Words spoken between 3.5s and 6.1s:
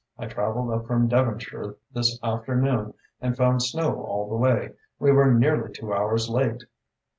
snow all the way. We were nearly two